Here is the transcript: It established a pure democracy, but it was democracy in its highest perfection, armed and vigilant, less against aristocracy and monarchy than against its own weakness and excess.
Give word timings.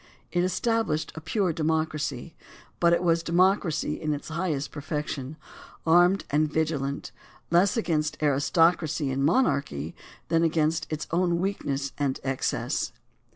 It 0.31 0.43
established 0.43 1.11
a 1.13 1.21
pure 1.21 1.53
democracy, 1.53 2.33
but 2.79 2.91
it 2.91 3.03
was 3.03 3.21
democracy 3.21 4.01
in 4.01 4.15
its 4.15 4.29
highest 4.29 4.71
perfection, 4.71 5.37
armed 5.85 6.25
and 6.31 6.51
vigilant, 6.51 7.11
less 7.51 7.77
against 7.77 8.17
aristocracy 8.19 9.11
and 9.11 9.23
monarchy 9.23 9.93
than 10.29 10.41
against 10.41 10.87
its 10.91 11.05
own 11.11 11.37
weakness 11.37 11.91
and 11.99 12.19
excess. 12.23 12.93